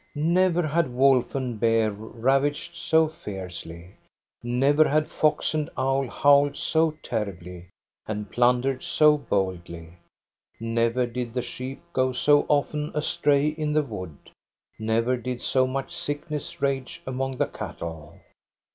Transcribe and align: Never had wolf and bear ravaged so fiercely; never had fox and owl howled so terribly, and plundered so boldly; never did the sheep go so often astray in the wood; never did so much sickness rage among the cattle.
Never 0.15 0.65
had 0.65 0.89
wolf 0.91 1.35
and 1.35 1.59
bear 1.59 1.91
ravaged 1.91 2.75
so 2.75 3.07
fiercely; 3.07 3.91
never 4.41 4.89
had 4.89 5.11
fox 5.11 5.53
and 5.53 5.69
owl 5.77 6.07
howled 6.07 6.55
so 6.55 6.97
terribly, 7.03 7.67
and 8.07 8.31
plundered 8.31 8.81
so 8.81 9.15
boldly; 9.15 9.89
never 10.59 11.05
did 11.05 11.35
the 11.35 11.43
sheep 11.43 11.83
go 11.93 12.13
so 12.13 12.47
often 12.49 12.89
astray 12.95 13.49
in 13.49 13.73
the 13.73 13.83
wood; 13.83 14.31
never 14.79 15.17
did 15.17 15.39
so 15.39 15.67
much 15.67 15.91
sickness 15.95 16.63
rage 16.63 17.03
among 17.05 17.37
the 17.37 17.45
cattle. 17.45 18.19